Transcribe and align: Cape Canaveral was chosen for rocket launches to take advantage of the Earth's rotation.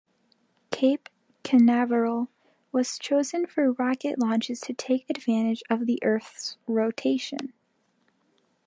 Cape 0.71 1.09
Canaveral 1.43 2.27
was 2.71 2.97
chosen 2.97 3.45
for 3.45 3.73
rocket 3.73 4.17
launches 4.17 4.59
to 4.61 4.73
take 4.73 5.07
advantage 5.11 5.61
of 5.69 5.85
the 5.85 5.99
Earth's 6.03 6.57
rotation. 6.65 7.53